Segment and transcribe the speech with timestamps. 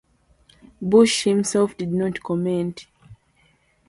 [0.81, 2.87] Bush himself did not comment.